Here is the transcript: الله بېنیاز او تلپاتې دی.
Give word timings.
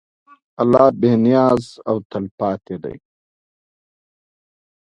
الله 0.61 0.87
بېنیاز 1.01 1.63
او 1.89 1.95
تلپاتې 2.11 2.75
دی. 2.83 2.95